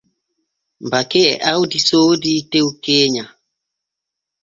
[0.91, 3.25] Bake e Awdi soodii tew keenya.